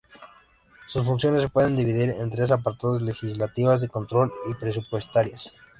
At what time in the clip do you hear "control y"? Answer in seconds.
3.87-4.55